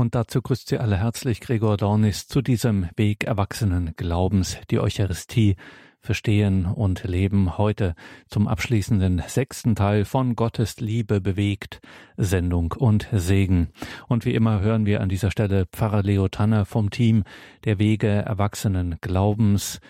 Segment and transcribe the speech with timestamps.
[0.00, 5.56] Und dazu grüßt Sie alle herzlich Gregor Dornis zu diesem Weg erwachsenen Glaubens, die Eucharistie
[6.00, 7.94] verstehen und leben heute
[8.26, 11.82] zum abschließenden sechsten Teil von Gottes Liebe bewegt,
[12.16, 13.72] Sendung und Segen.
[14.08, 17.24] Und wie immer hören wir an dieser Stelle Pfarrer Leo Tanner vom Team
[17.66, 19.80] der Wege erwachsenen Glaubens,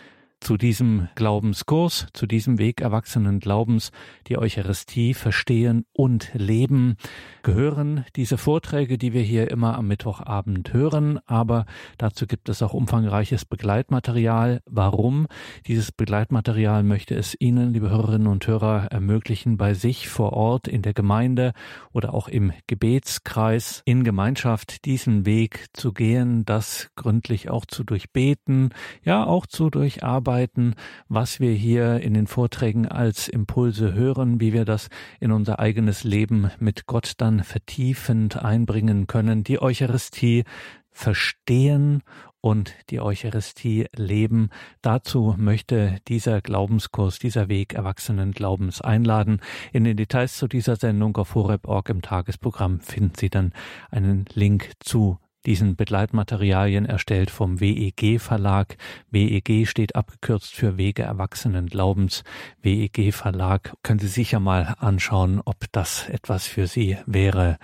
[0.40, 3.92] zu diesem Glaubenskurs, zu diesem Weg erwachsenen Glaubens,
[4.26, 6.96] die Eucharistie verstehen und leben,
[7.42, 11.66] gehören diese Vorträge, die wir hier immer am Mittwochabend hören, aber
[11.98, 14.60] dazu gibt es auch umfangreiches Begleitmaterial.
[14.64, 15.26] Warum?
[15.66, 20.82] Dieses Begleitmaterial möchte es Ihnen, liebe Hörerinnen und Hörer, ermöglichen, bei sich vor Ort in
[20.82, 21.52] der Gemeinde
[21.92, 28.70] oder auch im Gebetskreis in Gemeinschaft diesen Weg zu gehen, das gründlich auch zu durchbeten,
[29.04, 30.74] ja auch zu durcharbeiten, verarbeiten,
[31.08, 36.04] was wir hier in den Vorträgen als Impulse hören, wie wir das in unser eigenes
[36.04, 40.44] Leben mit Gott dann vertiefend einbringen können, die Eucharistie
[40.92, 42.02] verstehen
[42.40, 44.50] und die Eucharistie leben.
[44.82, 49.40] Dazu möchte dieser Glaubenskurs, dieser Weg erwachsenen Glaubens einladen.
[49.72, 53.52] In den Details zu dieser Sendung auf horeb.org im Tagesprogramm finden Sie dann
[53.90, 58.76] einen Link zu diesen Begleitmaterialien erstellt vom WEG Verlag.
[59.10, 62.24] WEG steht abgekürzt für Wege Erwachsenen Glaubens.
[62.62, 67.58] WEG Verlag können Sie sicher mal anschauen, ob das etwas für Sie wäre.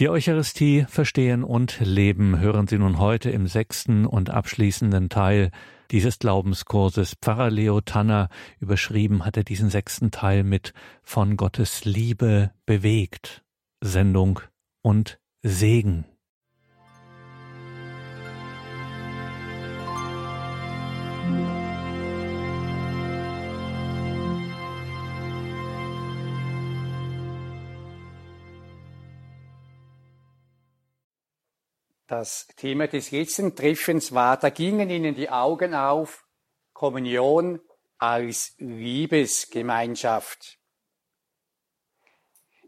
[0.00, 5.50] Die Eucharistie verstehen und leben hören Sie nun heute im sechsten und abschließenden Teil
[5.92, 7.14] dieses Glaubenskurses.
[7.20, 8.28] Pfarrer Leo Tanner
[8.58, 13.44] überschrieben hat er diesen sechsten Teil mit von Gottes Liebe bewegt.
[13.80, 14.40] Sendung
[14.80, 16.06] und Segen.
[32.12, 36.26] Das Thema des letzten Treffens war, da gingen ihnen die Augen auf,
[36.74, 37.58] Kommunion
[37.96, 40.58] als Liebesgemeinschaft.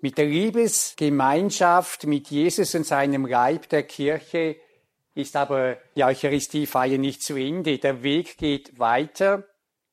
[0.01, 4.57] Mit der Liebesgemeinschaft mit Jesus und seinem Leib der Kirche
[5.15, 7.77] ist aber die Eucharistiefeier nicht zu Ende.
[7.77, 9.45] Der Weg geht weiter.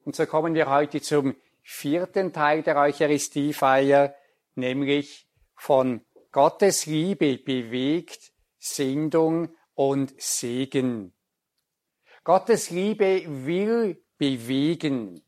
[0.06, 4.16] Und so kommen wir heute zum vierten Teil der Eucharistiefeier,
[4.56, 8.31] nämlich von Gottes Liebe bewegt
[8.63, 11.13] Sendung und Segen.
[12.23, 15.23] Gottes Liebe will bewegen.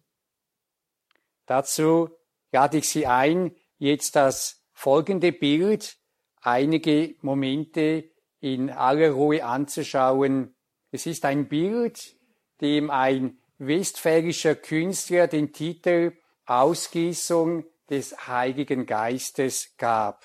[1.48, 2.10] Dazu
[2.52, 5.98] lade ich Sie ein, jetzt das folgende Bild
[6.42, 10.56] einige Momente in aller Ruhe anzuschauen.
[10.92, 12.16] Es ist ein Bild,
[12.62, 20.24] dem ein westfälischer Künstler den Titel Ausgießung des Heiligen Geistes gab.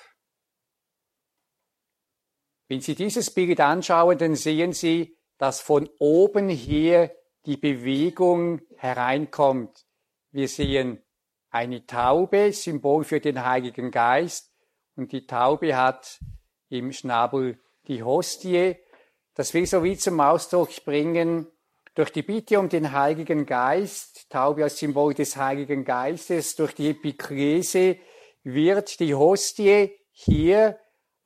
[2.69, 7.11] Wenn Sie dieses Bild anschauen, dann sehen Sie, dass von oben hier
[7.47, 9.87] die Bewegung hereinkommt.
[10.31, 11.01] Wir sehen
[11.49, 14.53] eine Taube, Symbol für den Heiligen Geist,
[14.95, 16.19] und die Taube hat
[16.69, 18.75] im Schnabel die Hostie.
[19.33, 21.47] Das will so wie zum Ausdruck bringen,
[21.95, 26.89] durch die Bitte um den Heiligen Geist, Taube als Symbol des Heiligen Geistes, durch die
[26.89, 27.97] Epiklese
[28.43, 30.79] wird die Hostie hier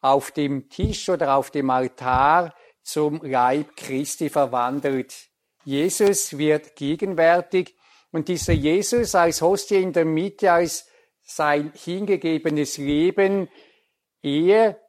[0.03, 2.53] auf dem Tisch oder auf dem Altar
[2.83, 5.29] zum Leib Christi verwandelt.
[5.63, 7.75] Jesus wird gegenwärtig
[8.11, 10.87] und dieser Jesus als Hostie in der Mitte, als
[11.21, 13.49] sein hingegebenes Leben,
[14.21, 14.79] er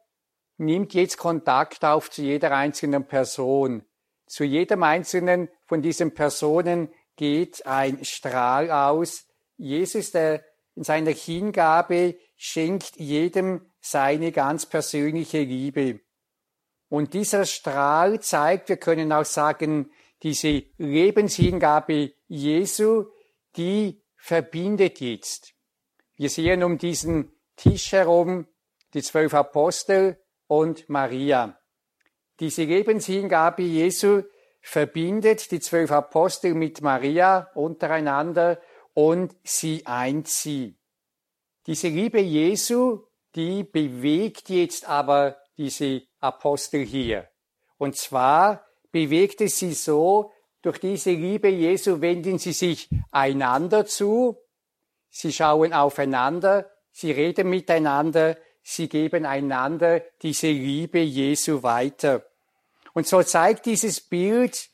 [0.57, 3.83] nimmt jetzt Kontakt auf zu jeder einzelnen Person.
[4.27, 9.27] Zu jedem einzelnen von diesen Personen geht ein Strahl aus.
[9.57, 10.43] Jesus, der
[10.75, 15.99] in seiner Hingabe schenkt jedem seine ganz persönliche Liebe.
[16.89, 19.91] Und dieser Strahl zeigt, wir können auch sagen,
[20.23, 23.05] diese Lebenshingabe Jesu,
[23.55, 25.53] die verbindet jetzt.
[26.15, 28.47] Wir sehen um diesen Tisch herum
[28.95, 30.17] die zwölf Apostel
[30.47, 31.59] und Maria.
[32.39, 34.23] Diese Lebenshingabe Jesu
[34.61, 38.59] verbindet die zwölf Apostel mit Maria untereinander
[38.93, 40.79] und sie eint sie.
[41.67, 43.03] Diese Liebe Jesu,
[43.35, 47.29] die bewegt jetzt aber diese Apostel hier.
[47.77, 54.37] Und zwar bewegt es sie so, durch diese Liebe Jesu wenden sie sich einander zu,
[55.09, 62.25] sie schauen aufeinander, sie reden miteinander, sie geben einander diese Liebe Jesu weiter.
[62.93, 64.69] Und so zeigt dieses Bild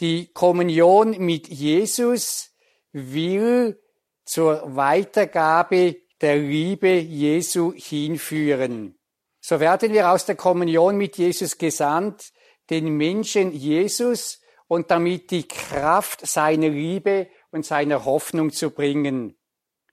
[0.00, 2.50] die Kommunion mit Jesus
[2.92, 3.80] will
[4.24, 8.98] zur Weitergabe der Liebe Jesu hinführen.
[9.40, 12.32] so werden wir aus der Kommunion mit Jesus gesandt,
[12.70, 19.36] den Menschen Jesus und damit die Kraft seiner Liebe und seiner Hoffnung zu bringen.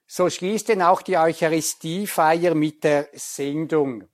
[0.08, 4.06] So schließt denn auch die Eucharistiefeier mit der Sendung.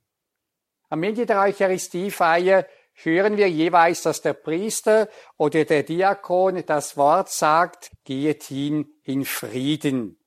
[0.88, 5.08] Am Ende der Eucharistiefeier hören wir jeweils, dass der Priester
[5.38, 10.19] oder der Diakon das Wort sagt, geht hin in Frieden.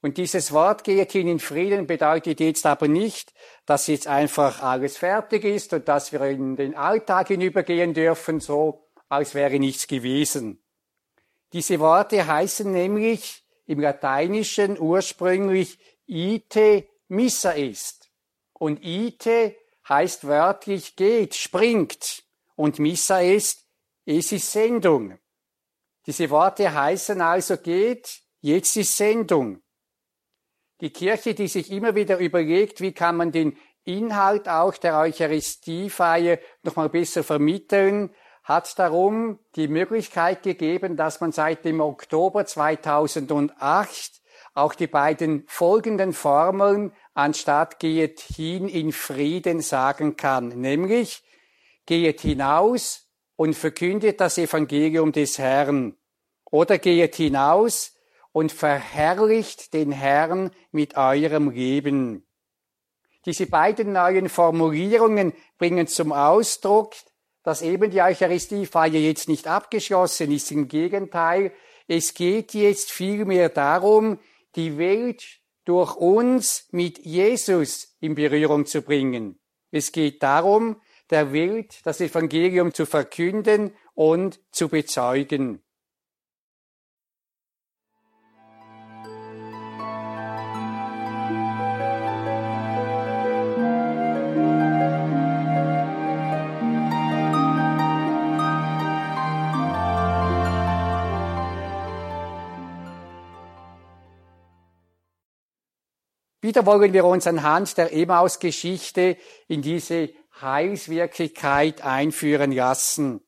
[0.00, 3.32] Und dieses Wort geht hin in Frieden bedeutet jetzt aber nicht,
[3.66, 8.88] dass jetzt einfach alles fertig ist und dass wir in den Alltag hinübergehen dürfen, so
[9.08, 10.62] als wäre nichts gewesen.
[11.52, 18.10] Diese Worte heißen nämlich im Lateinischen ursprünglich ite missa ist.
[18.52, 19.56] Und ite
[19.88, 22.24] heißt wörtlich geht, springt.
[22.54, 23.66] Und missa ist,
[24.04, 25.18] es ist Sendung.
[26.06, 29.62] Diese Worte heißen also geht, jetzt ist Sendung.
[30.80, 36.38] Die Kirche, die sich immer wieder überlegt, wie kann man den Inhalt auch der Eucharistiefeier
[36.62, 38.10] nochmal besser vermitteln,
[38.44, 44.22] hat darum die Möglichkeit gegeben, dass man seit dem Oktober 2008
[44.54, 51.22] auch die beiden folgenden Formeln anstatt geht hin in Frieden sagen kann, nämlich
[51.86, 55.96] geht hinaus und verkündet das Evangelium des Herrn
[56.44, 57.97] oder geht hinaus
[58.32, 62.26] und verherrlicht den Herrn mit eurem Leben.
[63.26, 66.94] Diese beiden neuen Formulierungen bringen zum Ausdruck,
[67.42, 70.50] dass eben die Eucharistiefeier jetzt nicht abgeschlossen ist.
[70.50, 71.52] Im Gegenteil,
[71.86, 74.18] es geht jetzt vielmehr darum,
[74.54, 75.24] die Welt
[75.64, 79.38] durch uns mit Jesus in Berührung zu bringen.
[79.70, 85.62] Es geht darum, der Welt das Evangelium zu verkünden und zu bezeugen.
[106.48, 109.18] Wieder wollen wir uns anhand der Emaus-Geschichte
[109.48, 110.08] in diese
[110.40, 113.20] Heilswirklichkeit einführen lassen.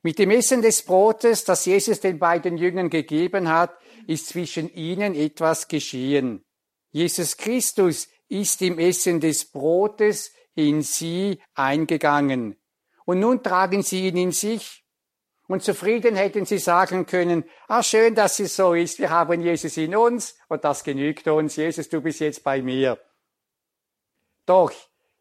[0.00, 3.76] Mit dem Essen des Brotes, das Jesus den beiden Jüngern gegeben hat,
[4.06, 6.46] ist zwischen ihnen etwas geschehen.
[6.92, 12.56] Jesus Christus ist im Essen des Brotes in sie eingegangen.
[13.04, 14.82] Und nun tragen sie ihn in sich
[15.48, 19.76] und zufrieden hätten sie sagen können, ah, schön, dass es so ist, wir haben Jesus
[19.78, 21.56] in uns und das genügt uns.
[21.56, 22.98] Jesus, du bist jetzt bei mir.
[24.44, 24.72] Doch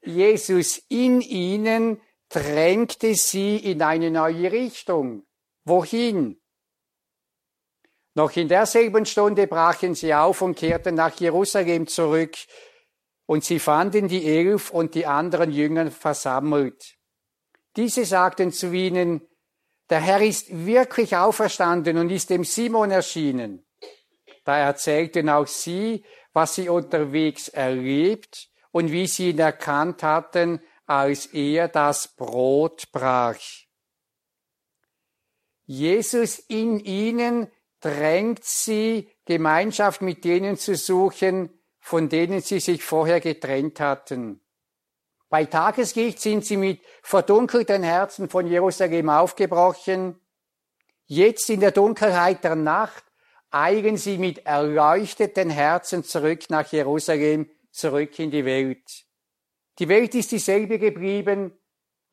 [0.02, 5.26] Jesus in ihnen drängte sie in eine neue Richtung.
[5.64, 6.40] Wohin?
[8.14, 12.36] Noch in derselben Stunde brachen sie auf und kehrten nach Jerusalem zurück,
[13.28, 16.96] und sie fanden die Elf und die anderen Jünger versammelt.
[17.76, 19.27] Diese sagten zu ihnen,
[19.90, 23.66] der Herr ist wirklich auferstanden und ist dem Simon erschienen.
[24.44, 26.04] Da erzählten auch sie,
[26.34, 33.40] was sie unterwegs erlebt und wie sie ihn erkannt hatten, als er das Brot brach.
[35.66, 37.52] Jesus in ihnen
[37.82, 41.50] drängt sie, Gemeinschaft mit denen zu suchen,
[41.80, 44.42] von denen sie sich vorher getrennt hatten.
[45.30, 50.20] Bei Tageslicht sind sie mit verdunkelten Herzen von Jerusalem aufgebrochen.
[51.06, 53.04] Jetzt in der Dunkelheit der Nacht
[53.50, 59.06] eilen sie mit erleuchteten Herzen zurück nach Jerusalem, zurück in die Welt.
[59.80, 61.58] Die Welt ist dieselbe geblieben,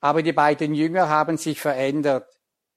[0.00, 2.28] aber die beiden Jünger haben sich verändert.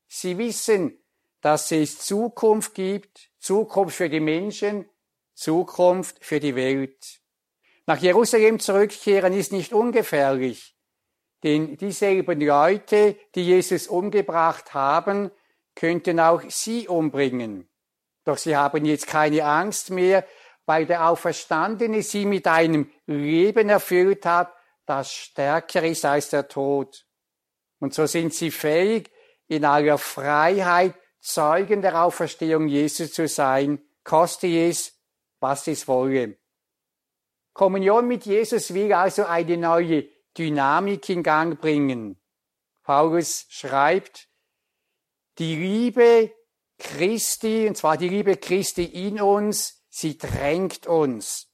[0.07, 1.03] Sie wissen,
[1.41, 4.89] dass es Zukunft gibt, Zukunft für die Menschen,
[5.33, 7.19] Zukunft für die Welt.
[7.87, 10.75] Nach Jerusalem zurückkehren ist nicht ungefährlich,
[11.43, 15.31] denn dieselben Leute, die Jesus umgebracht haben,
[15.73, 17.69] könnten auch sie umbringen.
[18.25, 20.27] Doch sie haben jetzt keine Angst mehr,
[20.65, 24.53] weil der Auferstandene sie mit einem Leben erfüllt hat,
[24.85, 27.05] das stärker ist als der Tod.
[27.79, 29.09] Und so sind sie fähig,
[29.47, 34.99] in aller Freiheit Zeugen der Auferstehung Jesu zu sein, koste es,
[35.39, 36.37] was es wolle.
[37.57, 42.15] Kommunion mit Jesus will also eine neue Dynamik in Gang bringen.
[42.83, 44.29] Paulus schreibt,
[45.39, 46.31] die Liebe
[46.77, 51.51] Christi, und zwar die Liebe Christi in uns, sie drängt uns.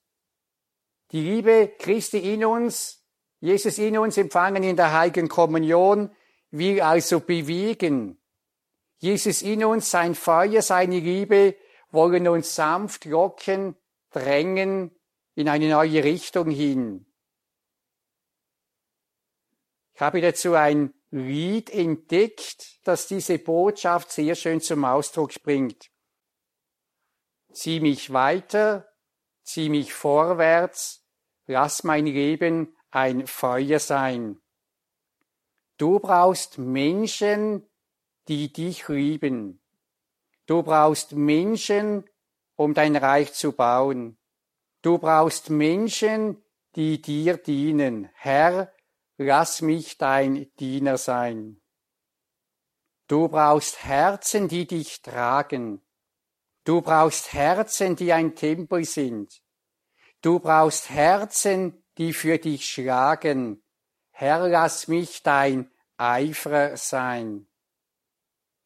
[1.13, 3.01] Die Liebe Christi in uns,
[3.39, 6.13] Jesus in uns empfangen in der Heiligen Kommunion,
[6.51, 8.21] will also bewegen.
[8.97, 11.55] Jesus in uns, sein Feuer, seine Liebe
[11.91, 13.77] wollen uns sanft locken,
[14.11, 14.91] drängen,
[15.35, 17.05] in eine neue Richtung hin.
[19.95, 25.91] Ich habe dazu ein Lied entdeckt, das diese Botschaft sehr schön zum Ausdruck bringt.
[27.51, 28.91] Zieh mich weiter,
[29.43, 31.05] zieh mich vorwärts,
[31.45, 34.41] lass mein Leben ein Feuer sein.
[35.77, 37.67] Du brauchst Menschen,
[38.27, 39.61] die dich lieben.
[40.45, 42.09] Du brauchst Menschen,
[42.55, 44.17] um dein Reich zu bauen.
[44.83, 46.43] Du brauchst Menschen,
[46.75, 48.09] die dir dienen.
[48.15, 48.73] Herr,
[49.17, 51.61] lass mich dein Diener sein.
[53.07, 55.81] Du brauchst Herzen, die dich tragen.
[56.65, 59.41] Du brauchst Herzen, die ein Tempel sind.
[60.21, 63.63] Du brauchst Herzen, die für dich schlagen.
[64.11, 67.47] Herr, lass mich dein Eiferer sein.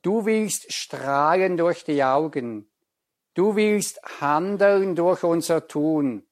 [0.01, 2.71] Du willst strahlen durch die Augen.
[3.37, 6.25] Du willst handeln durch unser Tun.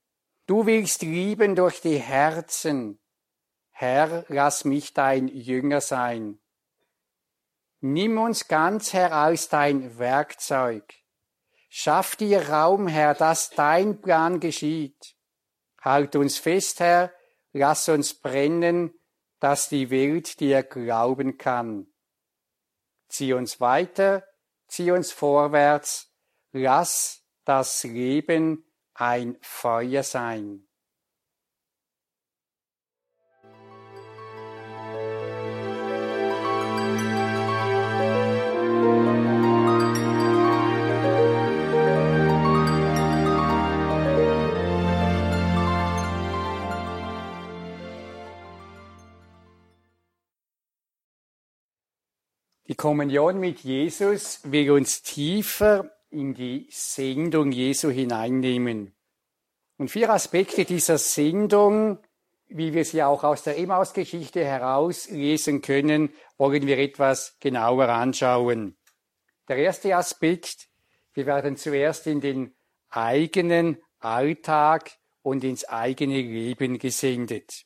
[0.47, 2.99] Du willst lieben durch die Herzen.
[3.69, 6.39] Herr, lass mich dein Jünger sein.
[7.79, 10.95] Nimm uns ganz heraus dein Werkzeug.
[11.69, 15.15] Schaff dir Raum, Herr, dass dein Plan geschieht.
[15.81, 17.13] Halt uns fest, Herr,
[17.53, 18.95] lass uns brennen,
[19.39, 21.85] dass die Welt dir glauben kann.
[23.09, 24.27] Zieh uns weiter,
[24.67, 26.14] zieh uns vorwärts,
[26.55, 30.65] lass das Leben ein Feuer sein.
[52.67, 58.95] Die Kommunion mit Jesus will uns tiefer in die Sendung Jesu hineinnehmen.
[59.77, 61.99] Und vier Aspekte dieser Sendung,
[62.47, 68.77] wie wir sie auch aus der Emmaus-Geschichte herauslesen können, wollen wir etwas genauer anschauen.
[69.47, 70.69] Der erste Aspekt,
[71.13, 72.55] wir werden zuerst in den
[72.89, 77.65] eigenen Alltag und ins eigene Leben gesendet.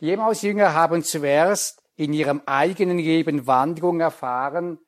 [0.00, 4.78] Die Emmaus-Jünger haben zuerst in ihrem eigenen Leben Wandlung erfahren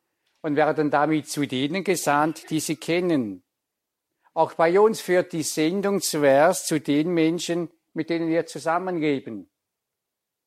[0.41, 3.43] und werden damit zu denen gesandt, die sie kennen.
[4.33, 9.49] Auch bei uns führt die Sendung zuerst zu den Menschen, mit denen wir zusammenleben.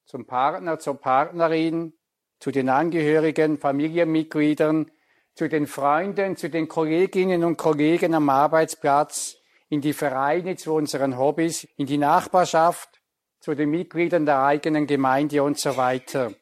[0.06, 1.94] Zum Partner, zur Partnerin,
[2.38, 4.90] zu den Angehörigen, Familienmitgliedern,
[5.34, 9.36] zu den Freunden, zu den Kolleginnen und Kollegen am Arbeitsplatz,
[9.68, 13.02] in die Vereine, zu unseren Hobbys, in die Nachbarschaft,
[13.40, 16.32] zu den Mitgliedern der eigenen Gemeinde und so weiter.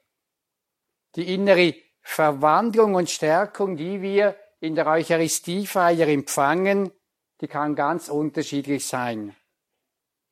[1.17, 6.91] Die innere Verwandlung und Stärkung, die wir in der Eucharistiefeier empfangen,
[7.41, 9.35] die kann ganz unterschiedlich sein.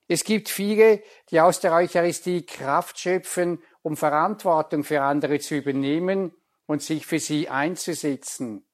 [0.06, 6.32] Es gibt viele, die aus der Eucharistie Kraft schöpfen, um Verantwortung für andere zu übernehmen
[6.66, 8.66] und sich für sie einzusetzen.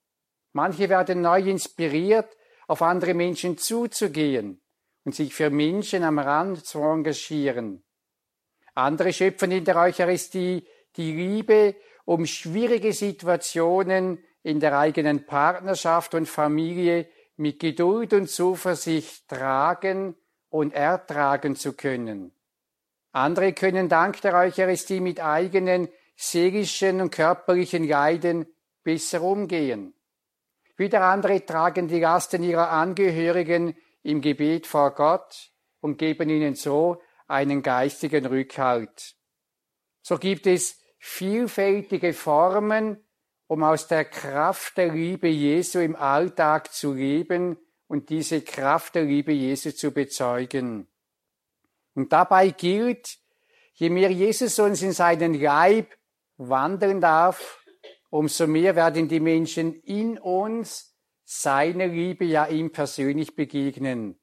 [0.53, 2.35] Manche werden neu inspiriert,
[2.67, 4.63] auf andere Menschen zuzugehen
[5.05, 7.85] und sich für Menschen am Rand zu engagieren.
[8.75, 16.27] Andere schöpfen in der Eucharistie die Liebe um schwierige Situationen in der eigenen Partnerschaft und
[16.27, 20.15] Familie mit Geduld und Zuversicht tragen
[20.49, 22.33] und ertragen zu können.
[23.13, 28.47] Andere können dank der Eucharistie mit eigenen seelischen und körperlichen Leiden
[28.83, 29.93] besser umgehen.
[30.77, 37.03] Wieder andere tragen die Lasten ihrer Angehörigen im Gebet vor Gott und geben ihnen so
[37.27, 39.17] einen geistigen Rückhalt.
[40.03, 42.99] So gibt es vielfältige Formen,
[43.47, 49.05] um aus der Kraft der Liebe Jesu im Alltag zu leben und diese Kraft der
[49.05, 50.89] Liebe Jesu zu bezeugen.
[51.95, 53.19] Und dabei gilt,
[53.75, 55.97] je mehr Jesus uns in seinen Leib
[56.39, 57.65] wandeln darf,
[58.11, 64.19] umso mehr werden die Menschen in uns seiner Liebe ja ihm persönlich begegnen.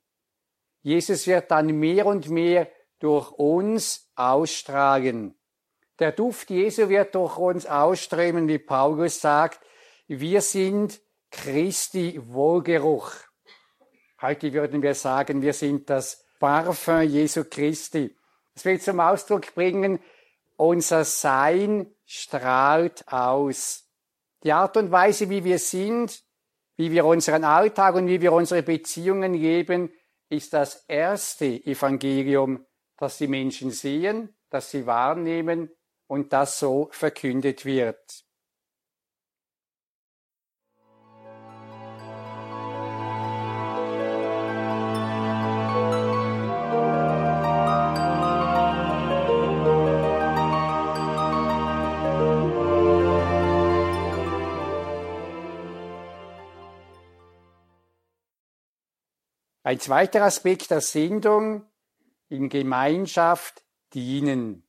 [0.81, 5.35] Jesus wird dann mehr und mehr durch uns ausstrahlen.
[6.03, 9.62] Der Duft Jesu wird durch uns ausströmen, wie Paulus sagt.
[10.05, 11.00] Wir sind
[11.31, 13.13] Christi Wohlgeruch.
[14.22, 18.13] Heute würden wir sagen, wir sind das Parfum Jesu Christi.
[18.53, 20.01] Das will zum Ausdruck bringen,
[20.57, 23.89] unser Sein strahlt aus.
[24.43, 26.22] Die Art und Weise, wie wir sind,
[26.75, 29.89] wie wir unseren Alltag und wie wir unsere Beziehungen leben,
[30.27, 32.65] ist das erste Evangelium,
[32.98, 35.72] das die Menschen sehen, das sie wahrnehmen
[36.13, 38.24] und das so verkündet wird.
[59.63, 61.65] Ein zweiter Aspekt der Sendung
[62.29, 63.63] in Gemeinschaft
[63.96, 64.67] dienen.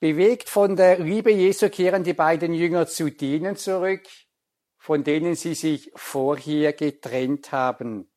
[0.00, 4.06] Bewegt von der Liebe Jesu kehren die beiden Jünger zu denen zurück,
[4.76, 8.08] von denen sie sich vorher getrennt haben.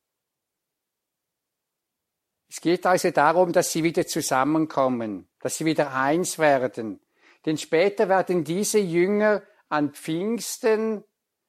[2.48, 7.00] Es geht also darum, dass sie wieder zusammenkommen, dass sie wieder eins werden.
[7.46, 11.04] Denn später werden diese Jünger an Pfingsten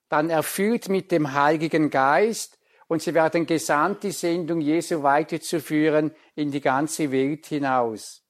[0.09, 6.51] dann erfüllt mit dem Heiligen Geist und sie werden gesandt, die Sendung Jesu weiterzuführen in
[6.51, 8.22] die ganze Welt hinaus.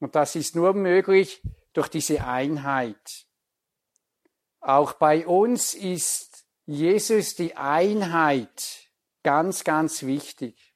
[0.00, 1.42] Und das ist nur möglich
[1.72, 3.26] durch diese Einheit.
[4.60, 8.88] Auch bei uns ist Jesus die Einheit
[9.22, 10.74] ganz, ganz wichtig.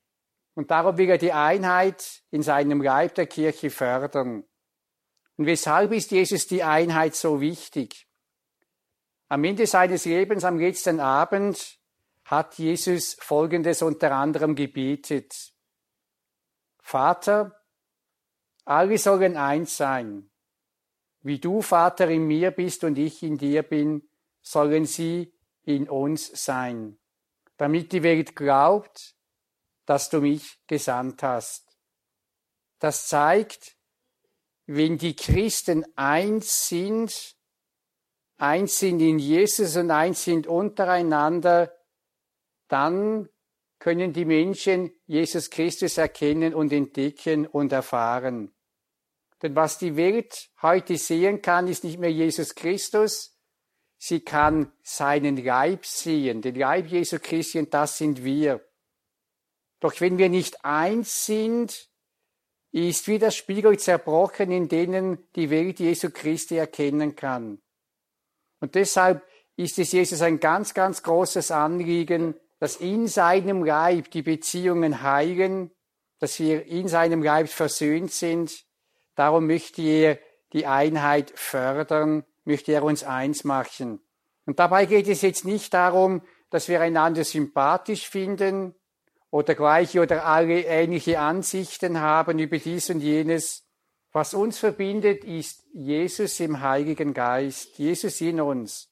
[0.54, 4.44] Und darum will er die Einheit in seinem Leib der Kirche fördern.
[5.36, 8.06] Und weshalb ist Jesus die Einheit so wichtig?
[9.28, 11.78] Am Ende seines Lebens, am letzten Abend,
[12.24, 15.52] hat Jesus Folgendes unter anderem gebetet.
[16.80, 17.63] Vater,
[18.64, 20.30] alle sollen eins sein.
[21.22, 24.08] Wie du, Vater, in mir bist und ich in dir bin,
[24.42, 25.32] sollen sie
[25.64, 26.98] in uns sein,
[27.56, 29.14] damit die Welt glaubt,
[29.86, 31.76] dass du mich gesandt hast.
[32.78, 33.76] Das zeigt,
[34.66, 37.36] wenn die Christen eins sind,
[38.36, 41.74] eins sind in Jesus und eins sind untereinander,
[42.68, 43.28] dann
[43.78, 48.53] können die Menschen Jesus Christus erkennen und entdecken und erfahren.
[49.44, 53.38] Denn was die Welt heute sehen kann, ist nicht mehr Jesus Christus.
[53.98, 58.66] Sie kann seinen Leib sehen, den Leib Jesu Christi, das sind wir.
[59.80, 61.90] Doch wenn wir nicht eins sind,
[62.72, 67.60] ist wie der Spiegel zerbrochen, in denen die Welt Jesu Christi erkennen kann.
[68.60, 69.22] Und deshalb
[69.56, 75.70] ist es Jesus ein ganz, ganz großes Anliegen, dass in seinem Leib die Beziehungen heilen,
[76.18, 78.63] dass wir in seinem Leib versöhnt sind,
[79.14, 80.18] Darum möchte er
[80.52, 84.00] die Einheit fördern, möchte er uns eins machen.
[84.46, 88.74] Und dabei geht es jetzt nicht darum, dass wir einander sympathisch finden
[89.30, 93.64] oder gleiche oder alle ähnliche Ansichten haben über dies und jenes.
[94.12, 98.90] Was uns verbindet, ist Jesus im Heiligen Geist, Jesus in uns.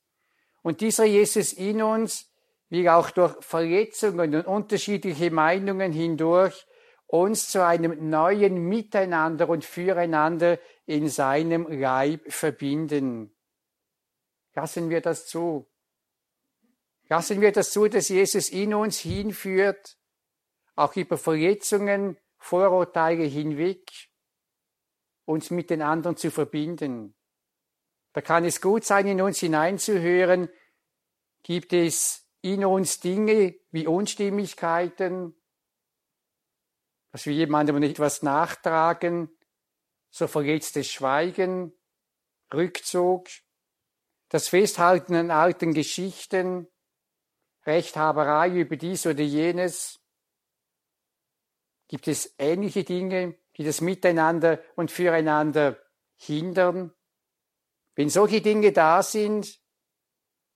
[0.62, 2.26] Und dieser Jesus in uns
[2.70, 6.66] will auch durch Verletzungen und unterschiedliche Meinungen hindurch
[7.12, 13.37] uns zu einem neuen Miteinander und Füreinander in seinem Leib verbinden.
[14.55, 15.70] Lassen wir das zu.
[17.11, 19.98] Lassen wir das zu, dass Jesus in uns hinführt,
[20.75, 23.90] auch über Verletzungen, Vorurteile hinweg,
[25.27, 27.14] uns mit den anderen zu verbinden.
[28.14, 30.48] Da kann es gut sein, in uns hineinzuhören,
[31.42, 35.37] gibt es in uns Dinge wie Unstimmigkeiten,
[37.12, 39.31] dass wir jemandem nicht etwas nachtragen,
[40.11, 41.72] so verletztes Schweigen,
[42.53, 43.29] Rückzug,
[44.29, 46.66] das Festhalten an alten Geschichten,
[47.64, 50.01] Rechthaberei über dies oder jenes.
[51.87, 55.79] Gibt es ähnliche Dinge, die das Miteinander und Füreinander
[56.16, 56.92] hindern?
[57.94, 59.61] Wenn solche Dinge da sind,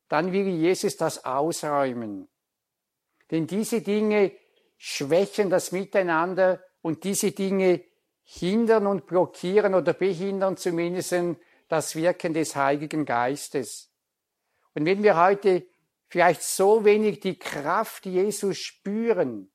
[0.09, 2.29] dann will Jesus das ausräumen.
[3.31, 4.33] Denn diese Dinge
[4.77, 7.83] schwächen das Miteinander und diese Dinge
[8.23, 11.15] hindern und blockieren oder behindern zumindest
[11.69, 13.93] das Wirken des Heiligen Geistes.
[14.75, 15.67] Und wenn wir heute
[16.09, 19.51] vielleicht so wenig die Kraft Jesus spüren,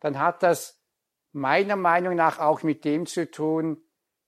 [0.00, 0.80] dann hat das
[1.32, 3.82] meiner Meinung nach auch mit dem zu tun,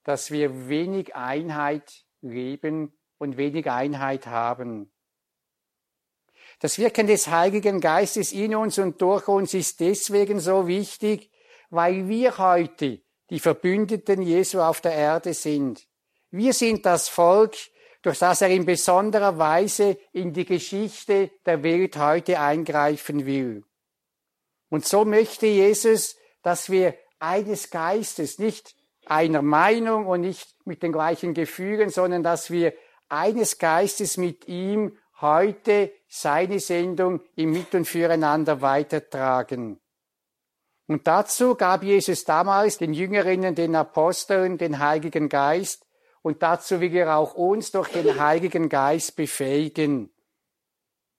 [0.05, 4.93] dass wir wenig Einheit leben und wenig Einheit haben.
[6.67, 11.31] Das Wirken des Heiligen Geistes in uns und durch uns ist deswegen so wichtig,
[11.71, 15.87] weil wir heute die Verbündeten Jesu auf der Erde sind.
[16.33, 17.55] Wir sind das Volk,
[18.03, 23.63] durch das er in besonderer Weise in die Geschichte der Welt heute eingreifen will.
[24.69, 28.75] Und so möchte Jesus, dass wir eines Geistes, nicht
[29.05, 32.75] einer Meinung und nicht mit den gleichen Gefühlen, sondern dass wir
[33.09, 39.81] eines Geistes mit ihm heute seine Sendung im Mit- und Füreinander weitertragen.
[40.87, 45.87] Und dazu gab Jesus damals den Jüngerinnen, den Aposteln, den Heiligen Geist
[46.23, 50.13] und dazu will er auch uns durch den Heiligen Geist befähigen.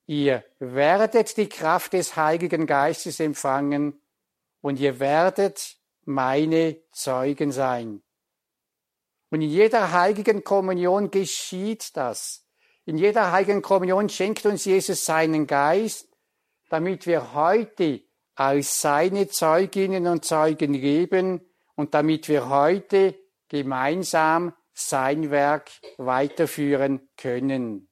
[0.06, 4.00] Ihr werdet die Kraft des Heiligen Geistes empfangen
[4.60, 8.02] und ihr werdet meine Zeugen sein.
[9.30, 12.47] Und in jeder heiligen Kommunion geschieht das.
[12.88, 16.08] In jeder heiligen Kommunion schenkt uns Jesus seinen Geist,
[16.70, 18.00] damit wir heute
[18.34, 21.42] als seine Zeuginnen und Zeugen leben
[21.74, 23.14] und damit wir heute
[23.50, 27.87] gemeinsam sein Werk weiterführen können.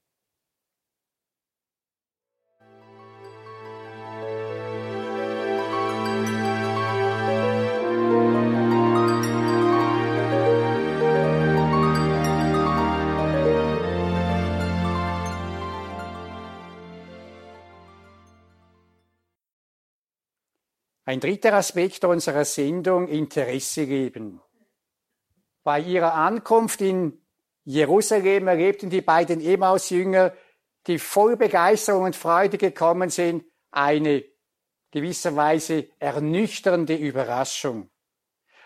[21.09, 24.41] Ein dritter Aspekt unserer Sendung, Interesse geben.
[25.63, 27.23] Bei ihrer Ankunft in
[27.63, 30.33] Jerusalem erlebten die beiden Emmaus-Jünger,
[30.89, 34.25] die voll Begeisterung und Freude gekommen sind, eine
[34.91, 37.89] gewisserweise ernüchternde Überraschung.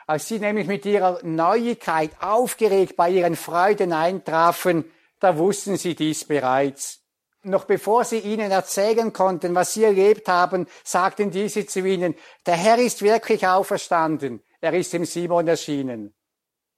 [0.07, 6.25] Als sie nämlich mit ihrer Neuigkeit aufgeregt bei ihren Freuden eintrafen, da wussten sie dies
[6.25, 7.05] bereits.
[7.43, 12.57] Noch bevor sie ihnen erzählen konnten, was sie erlebt haben, sagten diese zu ihnen, der
[12.57, 14.43] Herr ist wirklich auferstanden.
[14.61, 16.15] Er ist dem Simon erschienen.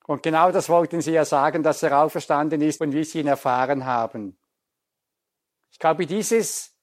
[0.07, 3.27] Und genau das wollten sie ja sagen, dass er auferstanden ist und wie sie ihn
[3.27, 4.38] erfahren haben.
[5.72, 6.77] Ich glaube, dieses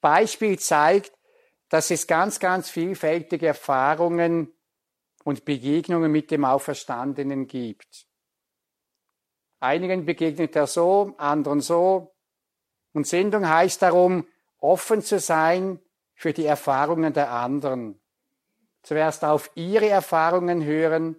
[0.00, 1.12] Beispiel zeigt,
[1.68, 4.54] dass es ganz, ganz vielfältige Erfahrungen
[5.24, 8.06] und Begegnungen mit dem Auferstandenen gibt.
[9.60, 12.11] Einigen begegnet er so, anderen so,
[12.92, 14.26] und Sendung heißt darum,
[14.58, 15.80] offen zu sein
[16.14, 18.00] für die Erfahrungen der anderen.
[18.82, 21.16] Zuerst auf ihre Erfahrungen hören,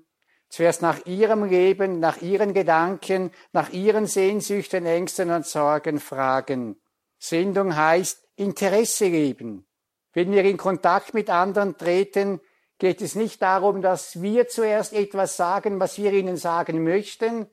[0.49, 6.79] zuerst nach ihrem Leben, nach ihren Gedanken, nach ihren Sehnsüchten, Ängsten und Sorgen fragen.
[7.17, 9.65] Sendung heißt Interesse geben.
[10.11, 12.39] Wenn wir in Kontakt mit anderen treten,
[12.77, 17.47] geht es nicht darum, dass wir zuerst etwas sagen, was wir ihnen sagen möchten,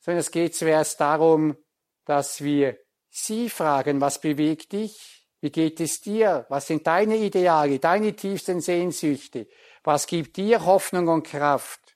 [0.00, 1.56] sondern es geht zuerst darum,
[2.04, 2.78] dass wir
[3.14, 5.28] Sie fragen, was bewegt dich?
[5.42, 6.46] Wie geht es dir?
[6.48, 9.48] Was sind deine Ideale, deine tiefsten Sehnsüchte?
[9.84, 11.94] Was gibt dir Hoffnung und Kraft?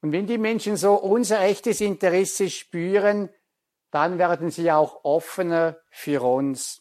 [0.00, 3.28] Und wenn die Menschen so unser echtes Interesse spüren,
[3.90, 6.80] dann werden sie auch offener für uns.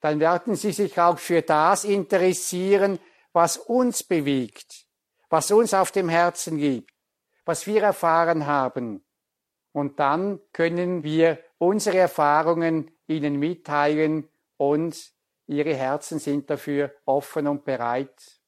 [0.00, 2.98] Dann werden sie sich auch für das interessieren,
[3.32, 4.84] was uns bewegt,
[5.30, 6.92] was uns auf dem Herzen gibt,
[7.46, 9.02] was wir erfahren haben.
[9.72, 15.12] Und dann können wir unsere Erfahrungen ihnen mitteilen und
[15.46, 18.40] ihre Herzen sind dafür offen und bereit.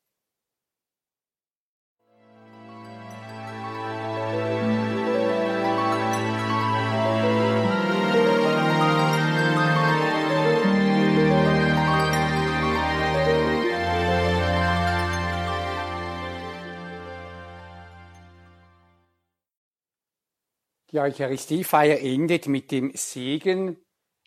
[20.96, 23.76] Die Eucharistiefeier endet mit dem Segen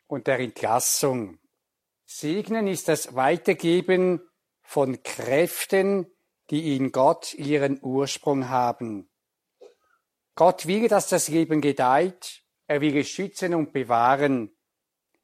[0.06, 1.40] und der Entlassung.
[2.06, 4.22] Segnen ist das Weitergeben
[4.62, 6.06] von Kräften,
[6.52, 9.10] die in Gott ihren Ursprung haben.
[10.36, 14.56] Gott will, dass das Leben gedeiht, er will es schützen und bewahren.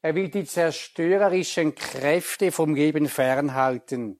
[0.01, 4.19] Er will die zerstörerischen Kräfte vom Leben fernhalten.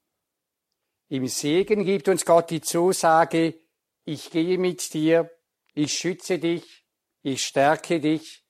[1.10, 3.56] Im Segen gibt uns Gott die Zusage,
[4.04, 5.32] ich gehe mit dir,
[5.74, 6.85] ich schütze dich,
[7.26, 8.46] ich stärke dich,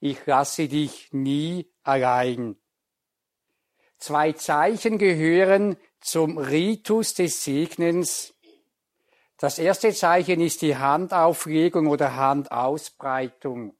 [0.00, 2.56] ich lasse dich nie allein.
[3.98, 8.32] Zwei Zeichen gehören zum Ritus des Segnens.
[9.36, 13.76] Das erste Zeichen ist die Handauflegung oder Handausbreitung.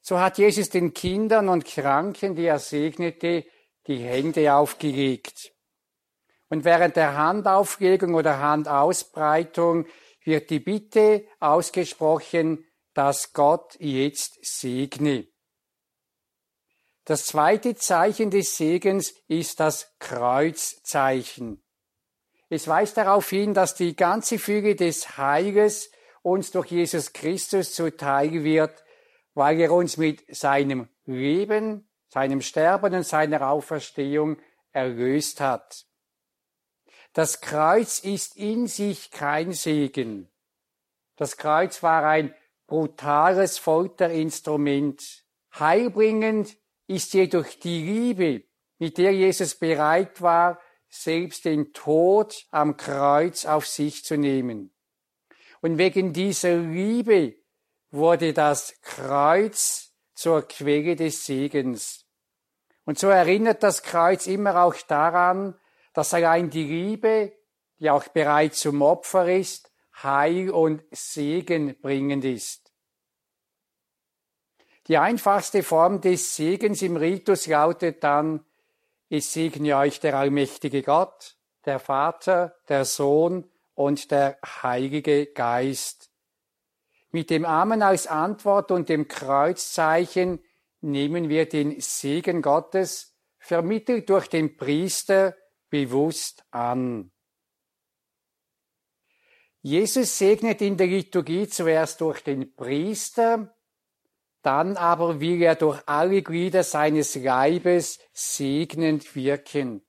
[0.00, 3.44] So hat Jesus den Kindern und Kranken, die er segnete,
[3.86, 5.52] die Hände aufgelegt.
[6.48, 9.86] Und während der Handauflegung oder Handausbreitung
[10.22, 15.26] wird die Bitte ausgesprochen, dass Gott jetzt segne.
[17.04, 21.62] Das zweite Zeichen des Segens ist das Kreuzzeichen.
[22.48, 25.90] Es weist darauf hin, dass die ganze Füge des Heiles
[26.22, 28.82] uns durch Jesus Christus zuteil wird,
[29.34, 34.38] weil er uns mit seinem Leben, seinem Sterben und seiner Auferstehung
[34.72, 35.84] erlöst hat.
[37.12, 40.30] Das Kreuz ist in sich kein Segen.
[41.16, 42.34] Das Kreuz war ein
[42.66, 45.24] brutales Folterinstrument.
[45.58, 48.44] Heilbringend ist jedoch die Liebe,
[48.78, 54.72] mit der Jesus bereit war, selbst den Tod am Kreuz auf sich zu nehmen.
[55.60, 57.36] Und wegen dieser Liebe
[57.90, 62.04] wurde das Kreuz zur Quelle des Segens.
[62.84, 65.58] Und so erinnert das Kreuz immer auch daran,
[65.94, 67.32] dass allein die Liebe,
[67.78, 69.70] die auch bereit zum Opfer ist,
[70.02, 72.72] heil und Segen bringend ist.
[74.86, 78.44] Die einfachste Form des Segens im Ritus lautet dann,
[79.08, 86.10] Ich segne euch der allmächtige Gott, der Vater, der Sohn und der Heilige Geist.
[87.10, 90.44] Mit dem Amen als Antwort und dem Kreuzzeichen
[90.80, 95.36] nehmen wir den Segen Gottes, vermittelt durch den Priester,
[95.70, 97.10] bewusst an.
[99.66, 103.56] Jesus segnet in der Liturgie zuerst durch den Priester,
[104.42, 109.82] dann aber will er durch alle Glieder seines Leibes segnend wirken.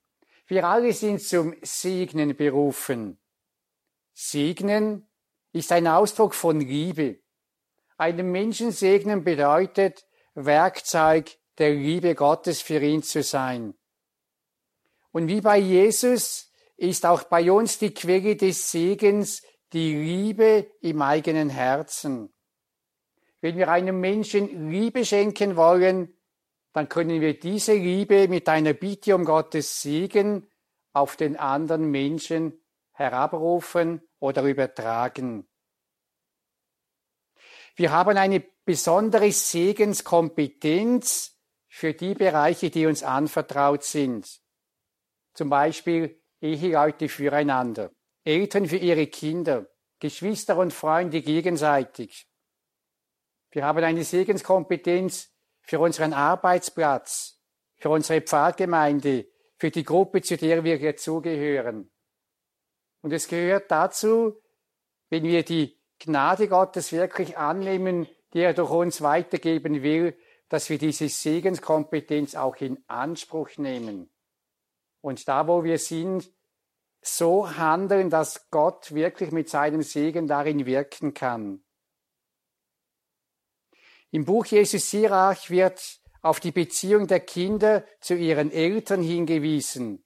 [0.47, 3.19] Wir alle sind zum Segnen berufen.
[4.13, 5.09] Segnen
[5.51, 7.19] ist ein Ausdruck von Liebe.
[7.97, 13.73] Einem Menschen segnen bedeutet, Werkzeug der Liebe Gottes für ihn zu sein.
[15.11, 19.41] Und wie bei Jesus ist auch bei uns die Quelle des Segens
[19.75, 22.33] die Liebe im eigenen Herzen.
[23.41, 26.17] Wenn wir einem Menschen Liebe schenken wollen,
[26.71, 30.47] dann können wir diese Liebe mit einer Bitte um Gottes Segen
[30.93, 35.45] auf den anderen Menschen herabrufen oder übertragen.
[37.75, 44.39] Wir haben eine besondere Segenskompetenz für die Bereiche, die uns anvertraut sind.
[45.33, 47.91] Zum Beispiel Eheleute füreinander.
[48.25, 49.67] Eltern für ihre Kinder,
[49.99, 52.27] Geschwister und Freunde gegenseitig.
[53.51, 57.39] Wir haben eine Segenskompetenz für unseren Arbeitsplatz,
[57.77, 61.91] für unsere Pfarrgemeinde, für die Gruppe, zu der wir hier zugehören.
[63.01, 64.41] Und es gehört dazu,
[65.09, 70.17] wenn wir die Gnade Gottes wirklich annehmen, die er durch uns weitergeben will,
[70.49, 74.09] dass wir diese Segenskompetenz auch in Anspruch nehmen.
[75.01, 76.29] Und da, wo wir sind,
[77.07, 81.63] so handeln, dass Gott wirklich mit seinem Segen darin wirken kann.
[84.11, 90.03] Im Buch Jesus Sirach wird auf die Beziehung der Kinder zu ihren Eltern hingewiesen.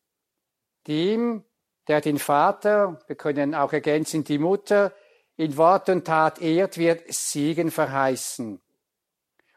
[0.87, 1.45] Dem,
[1.87, 4.93] der den Vater, wir können auch ergänzen die Mutter,
[5.37, 8.61] in Wort und Tat ehrt, wird Segen verheißen.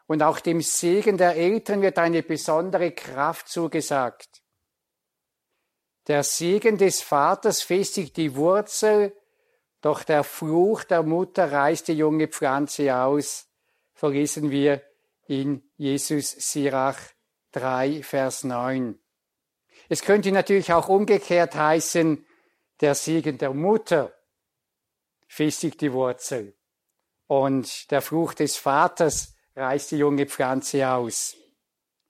[0.05, 4.42] Und auch dem Segen der Eltern wird eine besondere Kraft zugesagt.
[6.07, 9.15] Der Segen des Vaters festigt die Wurzel,
[9.81, 13.47] doch der Fluch der Mutter reißt die junge Pflanze aus.
[13.95, 14.81] So wir
[15.27, 16.99] in Jesus Sirach
[17.53, 18.99] 3, Vers 9.
[19.89, 22.25] Es könnte natürlich auch umgekehrt heißen,
[22.81, 24.13] der Segen der Mutter
[25.27, 26.55] festigt die Wurzel
[27.27, 31.35] und der Fluch des Vaters reißt die junge Pflanze aus.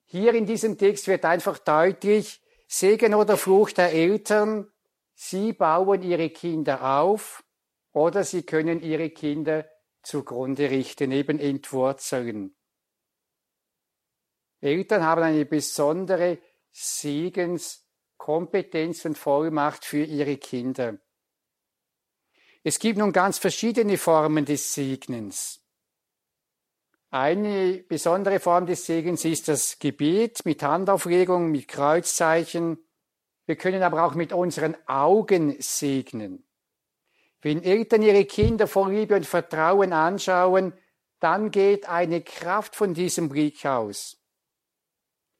[0.04, 4.72] Hier in diesem Text wird einfach deutlich, Segen oder Fluch der Eltern,
[5.14, 7.44] sie bauen ihre Kinder auf
[7.92, 9.68] oder sie können ihre Kinder
[10.02, 12.56] zugrunde richten, eben entwurzeln.
[14.60, 16.38] Eltern haben eine besondere
[16.72, 20.96] Segenskompetenz und Vollmacht für ihre Kinder.
[22.62, 25.63] Es gibt nun ganz verschiedene Formen des Segnens.
[27.14, 32.84] Eine besondere Form des Segens ist das Gebet mit Handauflegung, mit Kreuzzeichen.
[33.46, 36.44] Wir können aber auch mit unseren Augen segnen.
[37.40, 40.72] Wenn Eltern ihre Kinder vor Liebe und Vertrauen anschauen,
[41.20, 44.20] dann geht eine Kraft von diesem Blick aus.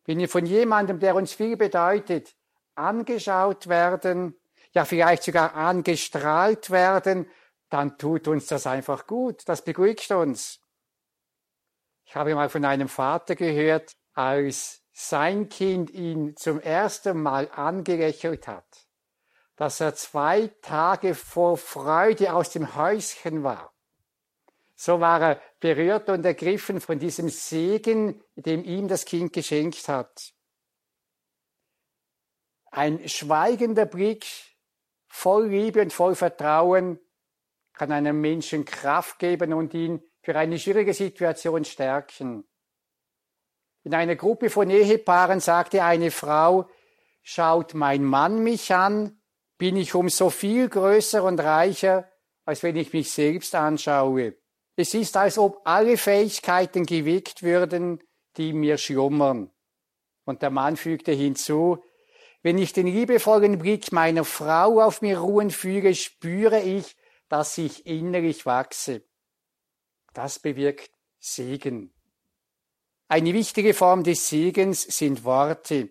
[0.05, 2.37] Wenn wir von jemandem, der uns viel bedeutet,
[2.77, 4.37] angeschaut werden,
[4.75, 7.29] ja vielleicht sogar angestrahlt werden,
[7.69, 10.64] dann tut uns das einfach gut, das beruhigt uns.
[12.15, 18.47] Ich habe mal von einem Vater gehört, als sein Kind ihn zum ersten Mal angelächelt
[18.47, 18.87] hat,
[19.57, 23.75] dass er zwei Tage vor Freude aus dem Häuschen war.
[24.77, 30.35] So war er berührt und ergriffen von diesem Segen, dem ihm das Kind geschenkt hat.
[32.71, 34.25] Ein schweigender Blick
[35.09, 37.01] voll Liebe und voll Vertrauen
[37.73, 42.45] kann einem Menschen Kraft geben und ihn für eine schwierige Situation stärken.
[43.83, 46.69] In einer Gruppe von Ehepaaren sagte eine Frau,
[47.23, 49.21] schaut mein Mann mich an,
[49.59, 52.11] bin ich um so viel größer und reicher,
[52.47, 54.37] als wenn ich mich selbst anschaue.
[54.77, 58.03] Es ist, als ob alle Fähigkeiten geweckt würden,
[58.39, 59.51] die mir schlummern.
[60.25, 61.85] Und der Mann fügte hinzu,
[62.43, 66.97] wenn ich den liebevollen Blick meiner Frau auf mir ruhen füge, spüre ich,
[67.29, 69.03] dass ich innerlich wachse.
[70.15, 71.93] Das bewirkt Segen.
[73.09, 75.91] Eine wichtige Form des Segens sind Worte.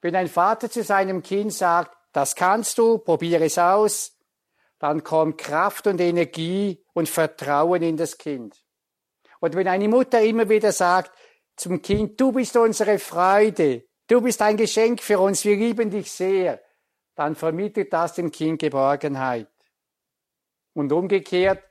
[0.00, 4.16] Wenn ein Vater zu seinem Kind sagt, das kannst du, probiere es aus,
[4.78, 8.62] dann kommt Kraft und Energie und Vertrauen in das Kind.
[9.40, 11.10] Und wenn eine Mutter immer wieder sagt
[11.56, 16.10] zum Kind, du bist unsere Freude, Du bist ein Geschenk für uns, wir lieben dich
[16.10, 16.62] sehr.
[17.14, 19.48] Dann vermittelt das dem Kind Geborgenheit.
[20.72, 21.62] Und umgekehrt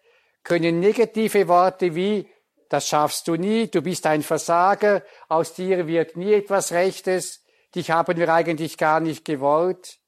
[0.48, 2.30] können negative Worte wie
[2.70, 7.92] das schaffst du nie, du bist ein Versager, aus dir wird nie etwas Rechtes, dich
[7.92, 10.00] haben wir eigentlich gar nicht gewollt,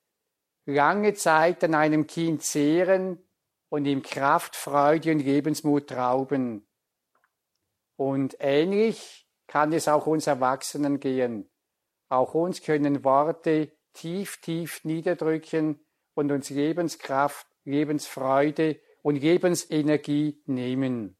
[0.65, 3.21] lange Zeit an einem Kind zehren
[3.69, 6.67] und ihm Kraft, Freude und Lebensmut rauben.
[7.97, 11.49] Und ähnlich kann es auch uns Erwachsenen gehen.
[12.07, 21.17] Auch uns können Worte tief, tief niederdrücken und uns Lebenskraft, Lebensfreude und Lebensenergie nehmen.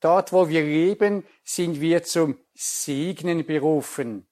[0.00, 4.28] Dort, wo wir leben, sind wir zum Segnen berufen.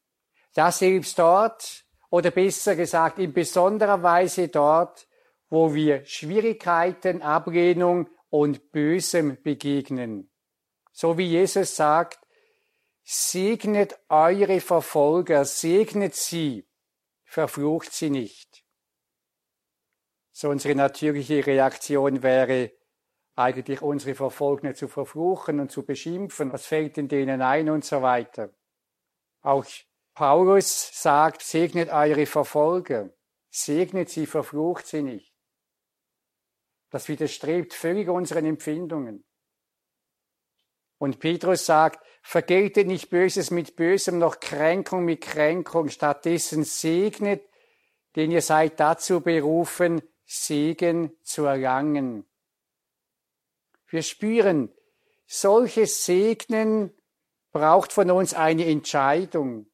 [0.52, 5.08] Das selbst dort, oder besser gesagt in besonderer Weise dort,
[5.48, 10.30] wo wir Schwierigkeiten, Ablehnung und Bösem begegnen.
[10.92, 12.18] So wie Jesus sagt,
[13.02, 16.68] segnet eure Verfolger, segnet sie,
[17.24, 18.62] verflucht sie nicht.
[20.32, 22.72] So unsere natürliche Reaktion wäre,
[23.36, 28.02] eigentlich unsere Verfolgten zu verfluchen und zu beschimpfen, was fällt in denen ein und so
[28.02, 28.50] weiter.
[29.40, 29.64] Auch
[30.14, 33.10] Paulus sagt, segnet eure Verfolger,
[33.50, 35.32] segnet sie, verflucht sie nicht.
[36.90, 39.24] Das widerstrebt völlig unseren Empfindungen.
[40.98, 47.42] Und Petrus sagt, vergeltet nicht Böses mit Bösem, noch Kränkung mit Kränkung, stattdessen segnet,
[48.14, 52.26] denn ihr seid dazu berufen, Segen zu erlangen.
[53.88, 54.72] Wir spüren,
[55.26, 56.96] solches Segnen
[57.50, 59.71] braucht von uns eine Entscheidung.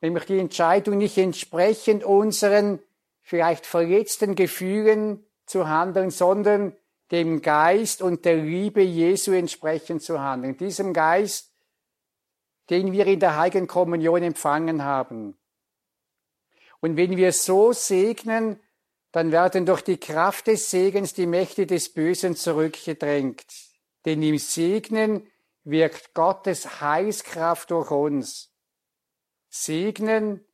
[0.00, 2.80] Nämlich die Entscheidung nicht entsprechend unseren
[3.22, 6.76] vielleicht verletzten Gefühlen zu handeln, sondern
[7.10, 10.56] dem Geist und der Liebe Jesu entsprechend zu handeln.
[10.56, 11.52] Diesem Geist,
[12.70, 15.38] den wir in der Heiligen Kommunion empfangen haben.
[16.80, 18.60] Und wenn wir so segnen,
[19.10, 23.46] dann werden durch die Kraft des Segens die Mächte des Bösen zurückgedrängt.
[24.04, 25.26] Denn im Segnen
[25.64, 28.52] wirkt Gottes Heilskraft durch uns.
[29.48, 30.44] Segnen,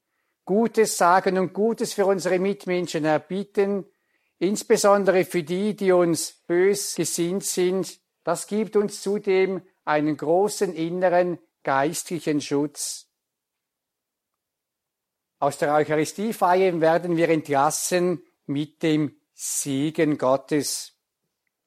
[0.44, 3.86] Gutes sagen und Gutes für unsere Mitmenschen erbitten,
[4.38, 11.38] insbesondere für die, die uns bös gesinnt sind, das gibt uns zudem einen großen inneren
[11.62, 13.06] geistlichen Schutz.
[15.38, 20.92] Aus der Eucharistiefeier werden wir entlassen mit dem Segen Gottes.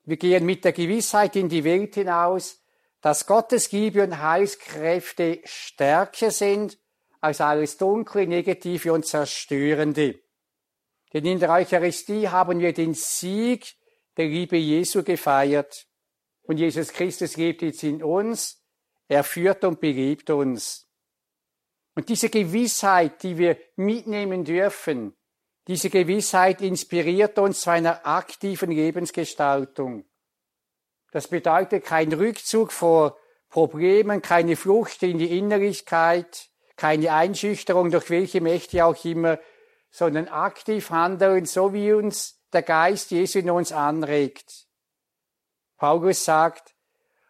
[0.03, 2.59] Wir gehen mit der Gewissheit in die Welt hinaus,
[3.01, 6.77] dass Gottes Liebe und Heilskräfte stärker sind
[7.27, 10.19] als alles Dunkle, Negative und Zerstörende.
[11.13, 13.75] Denn in der Eucharistie haben wir den Sieg
[14.15, 15.87] der Liebe Jesu gefeiert.
[16.43, 18.63] Und Jesus Christus lebt jetzt in uns.
[19.07, 20.87] Er führt und belebt uns.
[21.95, 25.15] Und diese Gewissheit, die wir mitnehmen dürfen,
[25.67, 30.05] diese Gewissheit inspiriert uns zu einer aktiven Lebensgestaltung.
[31.11, 33.17] Das bedeutet kein Rückzug vor
[33.49, 39.39] Problemen, keine Flucht in die Innerlichkeit, keine Einschüchterung durch welche Mächte auch immer,
[39.89, 44.67] sondern aktiv handeln, so wie uns der Geist Jesu in uns anregt.
[45.77, 46.75] Paulus sagt,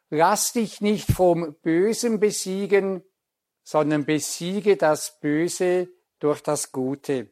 [0.10, 3.04] lass dich nicht vom Bösen besiegen,
[3.64, 7.32] sondern besiege das Böse durch das Gute.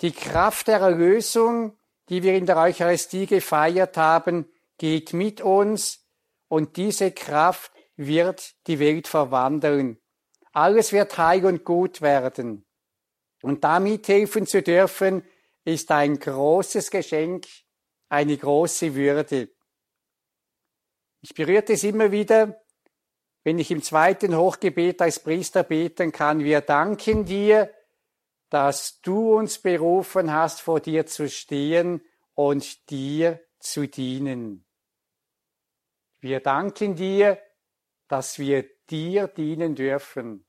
[0.00, 6.04] Die Kraft der Erlösung, die wir in der Eucharistie gefeiert haben, geht mit uns
[6.48, 9.98] und diese Kraft wird die Welt verwandeln.
[10.52, 12.66] Alles wird heil und gut werden.
[13.42, 15.22] Und damit helfen zu dürfen,
[15.64, 17.46] ist ein großes Geschenk,
[18.08, 19.50] eine große Würde.
[21.20, 22.62] Ich berührt es immer wieder,
[23.42, 26.40] wenn ich im zweiten Hochgebet als Priester beten kann.
[26.40, 27.72] Wir danken dir,
[28.48, 32.00] dass du uns berufen hast, vor dir zu stehen
[32.34, 34.64] und dir zu dienen.
[36.20, 37.40] Wir danken dir,
[38.08, 40.46] dass wir dir dienen dürfen.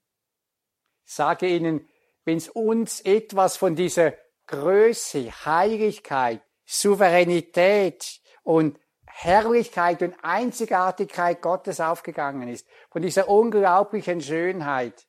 [1.05, 1.87] Ich sage Ihnen,
[2.25, 4.13] wenn es uns etwas von dieser
[4.47, 15.07] Größe, Heiligkeit, Souveränität und Herrlichkeit und Einzigartigkeit Gottes aufgegangen ist, von dieser unglaublichen Schönheit,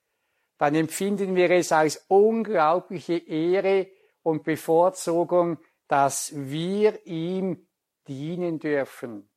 [0.57, 3.88] dann empfinden wir es als unglaubliche Ehre
[4.22, 7.68] und Bevorzugung, dass wir ihm
[8.07, 9.30] dienen dürfen.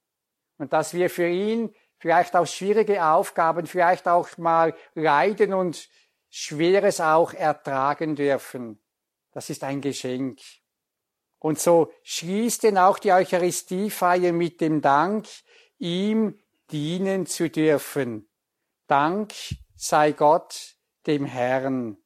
[0.57, 5.87] und dass wir für ihn vielleicht auch schwierige Aufgaben, vielleicht auch mal Leiden und
[6.31, 8.81] Schweres auch ertragen dürfen.
[9.31, 10.39] Das ist ein Geschenk.
[11.37, 15.27] Und so schließt denn auch die Eucharistiefeier mit dem Dank,
[15.77, 16.39] ihm
[16.71, 18.27] dienen zu dürfen.
[18.87, 19.33] Dank
[19.75, 20.75] sei Gott
[21.05, 21.97] dem Herrn.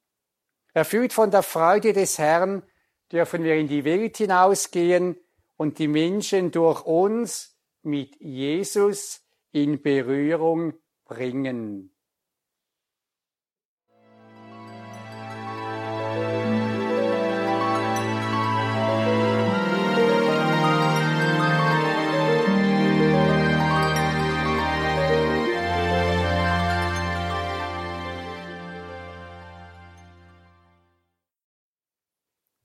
[0.74, 2.62] Erfüllt von der Freude des Herrn
[3.10, 5.16] dürfen wir in die Welt hinausgehen
[5.56, 9.25] und die Menschen durch uns mit Jesus
[9.56, 10.74] in Berührung
[11.06, 11.90] bringen.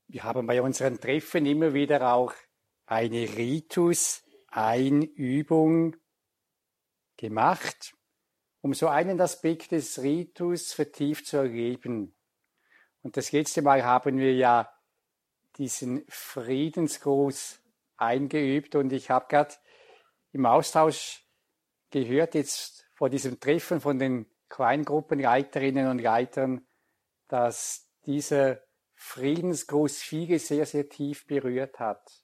[0.10, 2.34] Wir haben bei unseren Treffen immer wieder auch
[2.86, 5.96] eine Ritus-Einübung
[7.22, 7.94] gemacht,
[8.62, 12.16] um so einen Aspekt des Ritus vertieft zu erleben.
[13.04, 14.74] Und das letzte Mal haben wir ja
[15.58, 17.62] diesen Friedensgruß
[17.98, 19.54] eingeübt und ich habe gerade
[20.32, 21.24] im Austausch
[21.92, 26.66] gehört jetzt vor diesem Treffen von den Kleingruppenleiterinnen und Leitern,
[27.28, 28.62] dass dieser
[28.96, 32.24] Friedensgruß viele sehr, sehr tief berührt hat.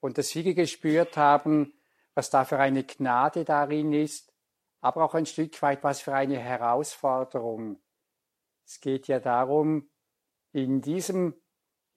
[0.00, 1.72] Und dass viele gespürt haben,
[2.14, 4.32] was da für eine Gnade darin ist,
[4.80, 7.80] aber auch ein Stück weit, was für eine Herausforderung.
[8.66, 9.90] Es geht ja darum,
[10.52, 11.34] in diesem,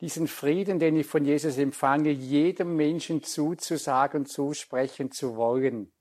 [0.01, 5.93] diesen Frieden, den ich von Jesus empfange, jedem Menschen zuzusagen, zusprechen zu wollen.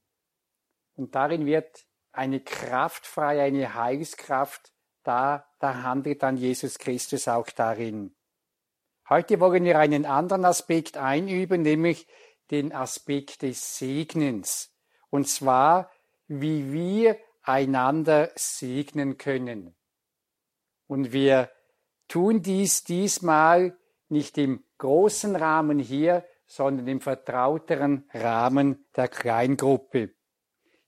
[0.95, 7.49] Und darin wird eine Kraft frei, eine Heilskraft da, da handelt dann Jesus Christus auch
[7.49, 8.13] darin.
[9.07, 12.07] Heute wollen wir einen anderen Aspekt einüben, nämlich
[12.51, 14.73] den Aspekt des Segnens.
[15.09, 15.91] Und zwar,
[16.27, 19.75] wie wir einander segnen können.
[20.87, 21.49] Und wir
[22.07, 23.77] tun dies diesmal
[24.09, 30.13] nicht im großen Rahmen hier, sondern im vertrauteren Rahmen der Kleingruppe.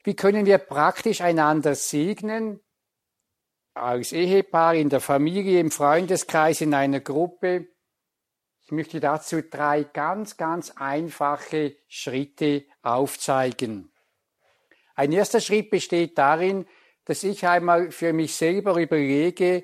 [0.03, 2.61] Wie können wir praktisch einander segnen?
[3.79, 7.67] als Ehepaar, in der Familie, im Freundeskreis, in einer Gruppe.
[8.69, 13.91] Ich möchte dazu drei ganz, ganz einfache Schritte aufzeigen.
[14.93, 16.67] Ein erster Schritt besteht darin,
[17.03, 19.63] dass ich einmal für mich selber überlege,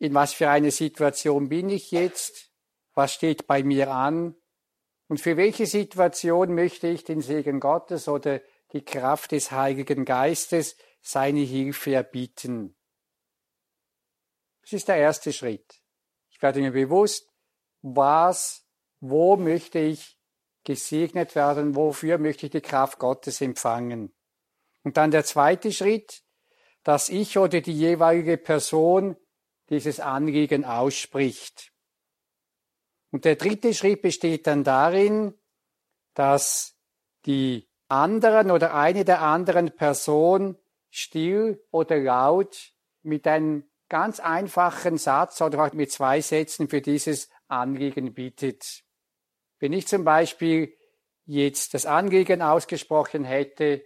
[0.00, 2.50] in was für eine Situation bin ich jetzt,
[2.94, 4.34] was steht bei mir an
[5.06, 8.40] und für welche Situation möchte ich den Segen Gottes oder
[8.72, 12.74] die Kraft des Heiligen Geistes seine Hilfe erbitten.
[14.62, 15.80] Das ist der erste Schritt.
[16.30, 17.30] Ich werde mir bewusst,
[17.84, 18.66] was,
[19.00, 20.18] wo möchte ich
[20.64, 24.14] gesegnet werden, wofür möchte ich die Kraft Gottes empfangen.
[24.82, 26.22] Und dann der zweite Schritt,
[26.82, 29.16] dass ich oder die jeweilige Person
[29.68, 31.72] dieses Anliegen ausspricht.
[33.10, 35.34] Und der dritte Schritt besteht dann darin,
[36.14, 36.78] dass
[37.26, 40.56] die anderen oder eine der anderen Person
[40.90, 42.72] still oder laut
[43.02, 48.82] mit einem ganz einfachen Satz oder mit zwei Sätzen für dieses Anliegen bietet.
[49.58, 50.76] Wenn ich zum Beispiel
[51.26, 53.84] jetzt das Anliegen ausgesprochen hätte,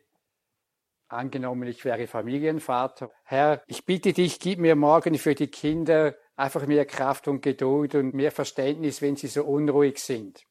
[1.08, 6.66] angenommen ich wäre Familienvater, Herr, ich bitte dich, gib mir morgen für die Kinder einfach
[6.66, 10.44] mehr Kraft und Geduld und mehr Verständnis, wenn sie so unruhig sind.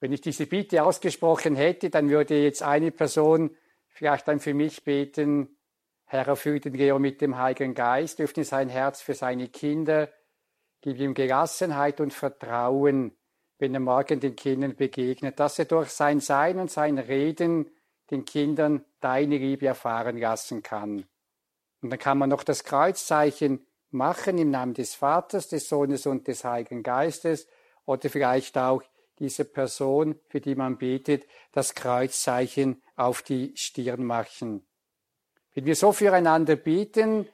[0.00, 3.56] Wenn ich diese Bitte ausgesprochen hätte, dann würde jetzt eine Person
[3.88, 5.58] vielleicht dann für mich beten,
[6.06, 10.10] Herr, erfülle den Geo mit dem Heiligen Geist, öffne sein Herz für seine Kinder,
[10.80, 13.16] gib ihm Gelassenheit und Vertrauen,
[13.58, 17.70] wenn er morgen den Kindern begegnet, dass er durch sein Sein und sein Reden
[18.10, 21.04] den Kindern deine Liebe erfahren lassen kann.
[21.82, 26.26] Und dann kann man noch das Kreuzzeichen machen im Namen des Vaters, des Sohnes und
[26.26, 27.48] des Heiligen Geistes
[27.84, 28.82] oder vielleicht auch
[29.18, 34.66] diese Person, für die man betet, das Kreuzzeichen auf die Stirn machen.
[35.54, 37.28] Wenn wir so füreinander beten,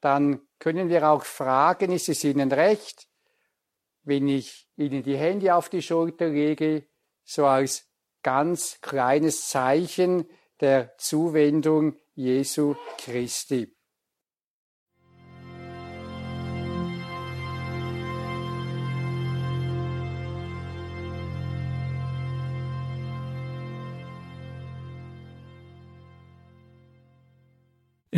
[0.00, 3.08] dann können wir auch fragen, ist es Ihnen recht,
[4.02, 6.86] wenn ich Ihnen die Hände auf die Schulter lege,
[7.24, 7.88] so als
[8.22, 10.28] ganz kleines Zeichen
[10.60, 13.74] der Zuwendung Jesu Christi.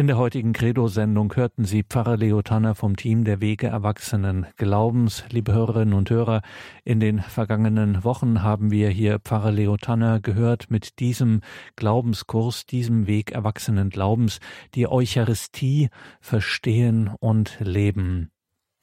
[0.02, 5.22] In der heutigen Credo-Sendung hörten Sie Pfarrer Leo Tanner vom Team der Wege Erwachsenen Glaubens.
[5.30, 6.42] Liebe Hörerinnen und Hörer,
[6.82, 11.40] in den vergangenen Wochen haben wir hier Pfarrer Leo Tanner gehört mit diesem
[11.76, 14.40] Glaubenskurs, diesem Weg Erwachsenen Glaubens,
[14.74, 15.88] die Eucharistie
[16.20, 18.32] verstehen und leben.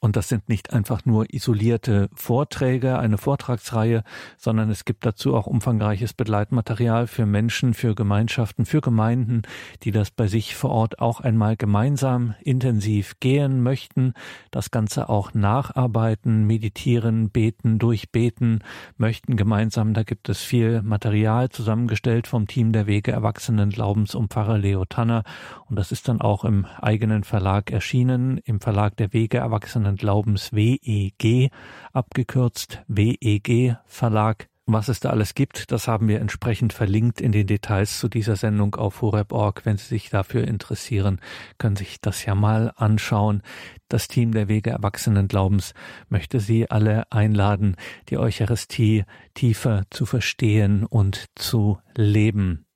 [0.02, 4.04] Und das sind nicht einfach nur isolierte Vorträge, eine Vortragsreihe,
[4.38, 9.42] sondern es gibt dazu auch umfangreiches Begleitmaterial für Menschen, für Gemeinschaften, für Gemeinden,
[9.84, 14.14] die das bei sich vor Ort auch einmal gemeinsam intensiv gehen möchten,
[14.52, 18.64] das Ganze auch nacharbeiten, meditieren, beten, durchbeten
[18.96, 19.94] möchten gemeinsam.
[19.94, 24.86] Da gibt es viel Material zusammengestellt vom Team der Wege Erwachsenen Glaubens um Pfarrer Leo
[24.86, 25.24] Tanner.
[25.66, 29.98] Und das ist dann auch im eigenen Verlag erschienen, im Verlag der Wege Erwachsenen Erwachsenen
[29.98, 31.52] Glaubens WEG,
[31.94, 34.48] abgekürzt WEG Verlag.
[34.68, 38.36] Was es da alles gibt, das haben wir entsprechend verlinkt in den Details zu dieser
[38.36, 39.66] Sendung auf horeb.org.
[39.66, 41.20] Wenn Sie sich dafür interessieren,
[41.58, 43.42] können Sie sich das ja mal anschauen.
[43.88, 45.74] Das Team der Wege Erwachsenen Glaubens
[46.08, 47.76] möchte Sie alle einladen,
[48.10, 52.69] die Eucharistie tiefer zu verstehen und zu leben.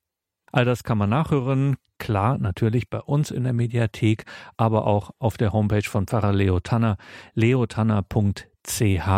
[0.54, 4.24] All das kann man nachhören, klar, natürlich bei uns in der Mediathek,
[4.56, 6.96] aber auch auf der Homepage von Pfarrer Leo Tanner,
[7.34, 9.08] leotanner.ch,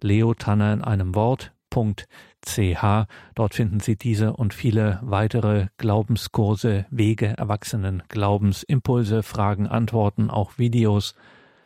[0.00, 3.06] Leo Tanner in einem Wort, .ch.
[3.34, 10.56] Dort finden Sie diese und viele weitere Glaubenskurse, Wege erwachsenen Glaubens, Impulse, Fragen, Antworten, auch
[10.56, 11.16] Videos,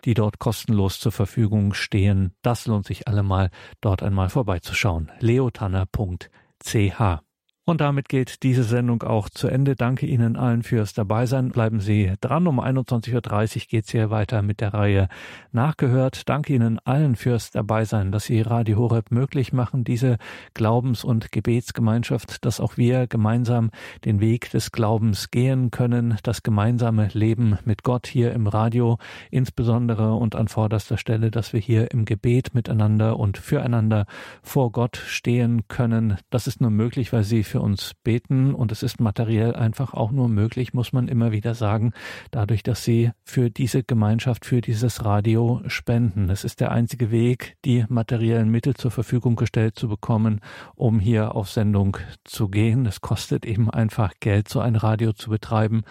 [0.07, 2.33] die dort kostenlos zur Verfügung stehen.
[2.41, 3.51] Das lohnt sich allemal,
[3.83, 5.13] dort einmal vorbeizuschauen.
[5.21, 7.21] leotanner.ch
[7.67, 9.75] und damit geht diese Sendung auch zu Ende.
[9.75, 11.49] Danke Ihnen allen fürs Dabeisein.
[11.49, 12.47] Bleiben Sie dran.
[12.47, 15.09] Um 21.30 Uhr geht es hier weiter mit der Reihe
[15.53, 16.29] Nachgehört.
[16.29, 20.19] Danke Ihnen allen fürs Dabeisein, dass Sie Radio Horeb möglich machen, diese
[20.53, 23.71] Glaubens- und Gebetsgemeinschaft, dass auch wir gemeinsam
[24.05, 28.99] den Weg des Glaubens gehen können, das gemeinsame Leben mit Gott hier im Radio,
[29.31, 34.05] insbesondere und an vorderster Stelle, dass wir hier im Gebet miteinander und füreinander
[34.43, 36.19] vor Gott stehen können.
[36.29, 40.11] Das ist nur möglich, weil Sie für uns beten und es ist materiell einfach auch
[40.11, 41.93] nur möglich, muss man immer wieder sagen,
[42.33, 46.31] dadurch, dass sie für diese Gemeinschaft, für dieses Radio spenden.
[46.31, 50.41] Es ist der einzige Weg, die materiellen Mittel zur Verfügung gestellt zu bekommen,
[50.75, 52.87] um hier auf Sendung zu gehen.
[52.87, 55.85] Es kostet eben einfach Geld, so ein Radio zu betreiben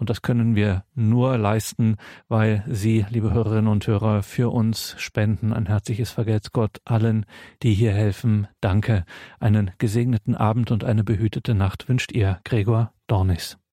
[0.00, 1.96] und das können wir nur leisten,
[2.26, 5.52] weil Sie, liebe Hörerinnen und Hörer, für uns spenden.
[5.52, 7.26] Ein herzliches Vergelt's Gott allen,
[7.62, 8.48] die hier helfen.
[8.60, 9.04] Danke.
[9.38, 13.60] Einen gesegneten Abend und eine behütete Nacht wünscht ihr, Gregor Dornis.